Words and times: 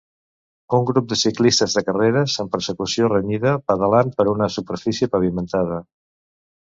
Un 0.75 0.85
grup 0.89 1.09
de 1.11 1.17
ciclistes 1.23 1.75
de 1.79 1.83
carreres 1.89 2.37
en 2.45 2.49
persecució 2.55 3.11
renyida, 3.13 3.53
pedalant 3.73 4.11
per 4.17 4.27
una 4.35 4.49
superfície 4.59 5.11
pavimentada. 5.17 5.79